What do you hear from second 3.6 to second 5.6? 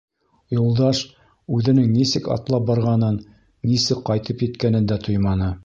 нисек ҡайтып еткәнен дә тойманы.